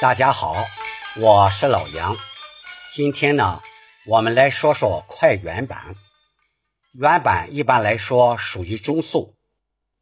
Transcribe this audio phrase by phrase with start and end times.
[0.00, 0.64] 大家好，
[1.18, 2.16] 我是老杨。
[2.90, 3.60] 今天呢，
[4.06, 5.94] 我们来说说快原版。
[6.92, 9.36] 原版一般来说属于中速，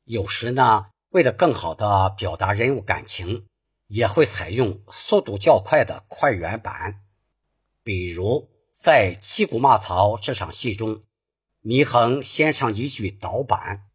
[0.04, 3.48] 有时呢，为了更好的表达人物感情，
[3.88, 7.00] 也会采用速度较快的快原版。
[7.82, 11.02] 比如在《击鼓骂曹》这场戏中，
[11.64, 13.87] 祢衡先唱一句导板。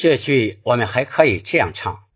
[0.00, 2.07] 这句我们还可以这样唱。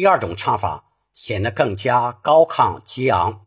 [0.00, 3.44] 第二种唱法显得更加高亢激昂。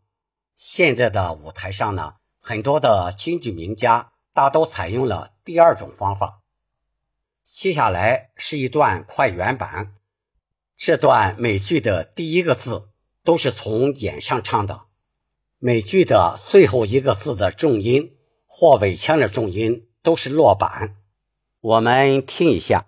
[0.54, 6.42] 现在的舞台上呢，很多的京剧名家大都采用了第二种方法。
[7.42, 9.96] 接下来是一段快原版，
[10.76, 12.88] 这段每句的第一个字
[13.24, 14.82] 都是从眼上唱的，
[15.58, 20.98] 每句的最后一个字的重音或尾腔的重音都是落板。
[21.60, 22.86] 我们听一下。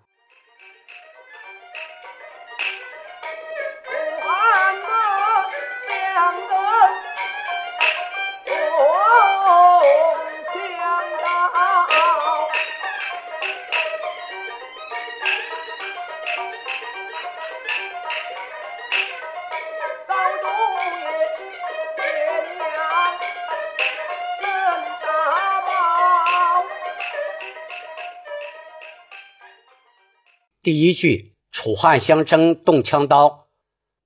[30.63, 33.47] 第一句“楚汉相争动枪刀”，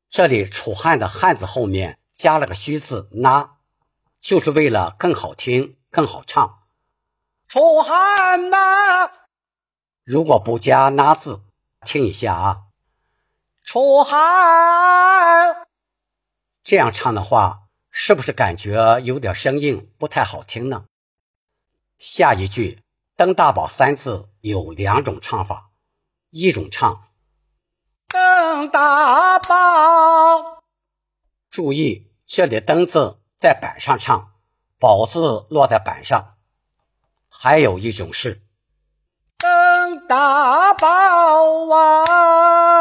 [0.08, 3.56] 这里“楚汉”的“汉”字后面加了个虚字“那”，
[4.22, 6.60] 就是为了更好听、更好唱。
[7.48, 9.10] 楚汉呐，
[10.04, 11.42] 如果不加“那”字，
[11.84, 12.58] 听一下啊
[13.64, 15.68] ，“楚汉”
[16.64, 20.86] 这样唱的话，是不是感觉有点生硬，不太好听呢？
[21.98, 22.82] 下一句
[23.16, 25.72] “登大宝”三字有两种唱法。
[26.32, 27.10] 一种唱，
[28.08, 30.64] 登大宝，
[31.50, 34.32] 注意这里“登”字在板上唱
[34.80, 36.38] ，“宝”字落在板上。
[37.28, 38.42] 还有一种是
[39.38, 40.88] 登大宝
[41.76, 42.81] 啊，“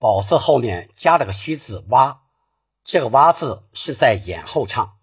[0.00, 2.22] 宝”字后面加了个虚字“哇”，
[2.82, 4.96] 这个“哇”字是在眼后唱。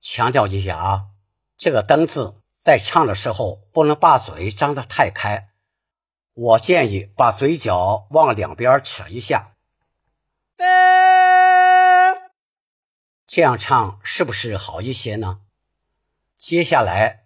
[0.00, 1.06] 强调一下啊，
[1.56, 5.48] 这个“登”字在唱的时候不能把嘴张得太开。
[6.32, 9.56] 我建议把嘴角往两边扯一下，
[13.26, 15.40] 这样唱是不是好一些呢？
[16.36, 17.23] 接下来。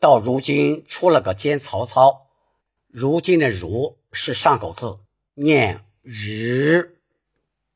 [0.00, 2.28] 到如今出了个奸曹操，
[2.86, 4.98] 如今的“如”是上口字，
[5.34, 6.82] 念“日”；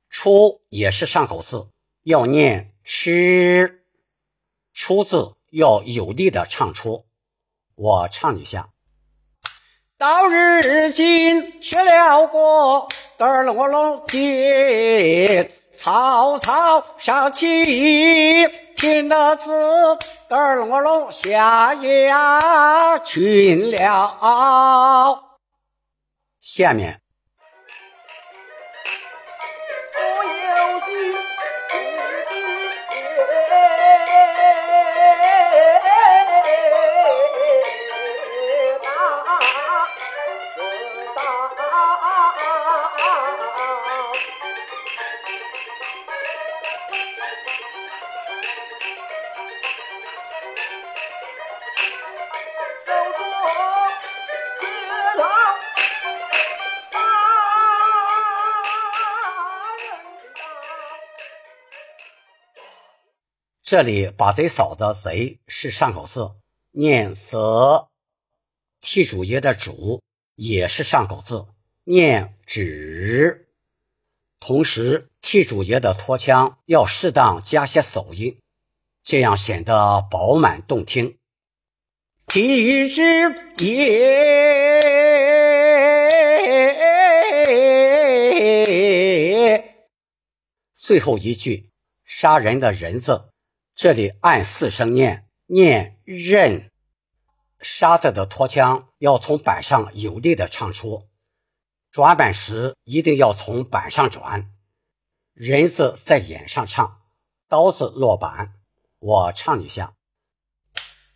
[0.09, 1.67] 出也是上口字，
[2.05, 3.83] 要念“吃”。
[4.73, 7.05] 出字要有力的唱出。
[7.75, 8.71] 我唱一下：
[9.99, 12.89] 到如今去了过，
[13.19, 15.51] 得了我老爹。
[15.75, 18.47] 曹操上起义，
[18.77, 19.99] 听得自
[20.33, 25.21] 个儿隆隆下呀群了。
[26.41, 27.03] 下面。
[63.73, 66.33] 这里把贼扫的贼是上口字，
[66.73, 67.89] 念则；
[68.83, 70.03] 替主爷的主
[70.35, 71.47] 也是上口字，
[71.85, 73.49] 念止。
[74.41, 78.39] 同时，替主爷的拖腔要适当加些手音，
[79.03, 81.17] 这样显得饱满动听。
[82.27, 83.03] 替之
[83.57, 84.45] 爷，
[90.75, 91.71] 最后一句
[92.05, 93.32] 杀人的人字。
[93.75, 96.71] 这里按四声念，念任。
[97.61, 101.09] 沙子的拖腔要从板上有力的唱出，
[101.91, 104.51] 转板时一定要从板上转。
[105.33, 107.01] 人字在眼上唱，
[107.49, 108.55] 刀子落板。
[108.99, 109.95] 我唱一下：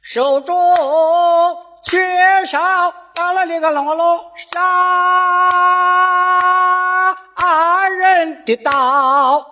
[0.01, 0.57] 手中
[1.83, 2.59] 缺少
[3.15, 4.63] 打了那个龙龙杀
[7.89, 9.45] 人的刀。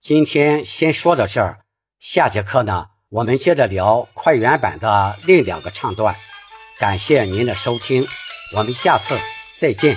[0.00, 1.61] 今天先说到这儿。
[2.02, 6.16] 下节课呢，我们接着聊快原版的另两个唱段。
[6.80, 8.04] 感谢您的收听，
[8.56, 9.16] 我们下次
[9.56, 9.96] 再见。